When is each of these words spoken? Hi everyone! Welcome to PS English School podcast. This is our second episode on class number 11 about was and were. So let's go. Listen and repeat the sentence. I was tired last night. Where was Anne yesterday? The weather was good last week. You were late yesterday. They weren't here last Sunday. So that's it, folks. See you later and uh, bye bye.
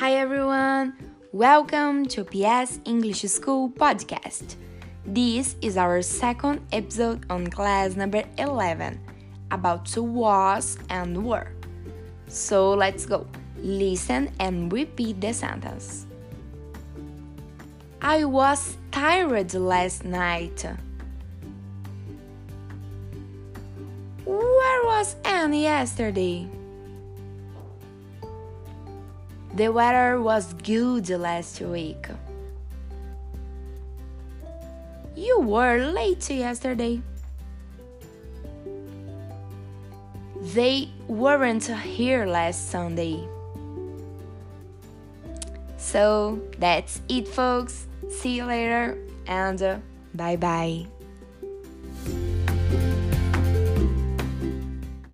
Hi 0.00 0.14
everyone! 0.14 0.96
Welcome 1.30 2.06
to 2.16 2.24
PS 2.24 2.80
English 2.86 3.20
School 3.28 3.68
podcast. 3.68 4.56
This 5.04 5.56
is 5.60 5.76
our 5.76 6.00
second 6.00 6.64
episode 6.72 7.26
on 7.28 7.48
class 7.48 7.96
number 7.96 8.24
11 8.38 8.98
about 9.50 9.94
was 9.98 10.78
and 10.88 11.22
were. 11.22 11.52
So 12.28 12.72
let's 12.72 13.04
go. 13.04 13.26
Listen 13.58 14.32
and 14.40 14.72
repeat 14.72 15.20
the 15.20 15.34
sentence. 15.34 16.06
I 18.00 18.24
was 18.24 18.78
tired 18.92 19.52
last 19.52 20.06
night. 20.06 20.64
Where 24.24 24.82
was 24.86 25.14
Anne 25.26 25.52
yesterday? 25.52 26.48
The 29.54 29.68
weather 29.68 30.20
was 30.20 30.52
good 30.54 31.08
last 31.08 31.60
week. 31.60 32.06
You 35.16 35.40
were 35.40 35.90
late 35.92 36.30
yesterday. 36.30 37.02
They 40.54 40.88
weren't 41.08 41.66
here 41.66 42.26
last 42.26 42.70
Sunday. 42.70 43.28
So 45.76 46.40
that's 46.58 47.02
it, 47.08 47.28
folks. 47.28 47.86
See 48.08 48.36
you 48.36 48.44
later 48.44 48.96
and 49.26 49.60
uh, 49.62 49.78
bye 50.14 50.36
bye. 50.36 50.86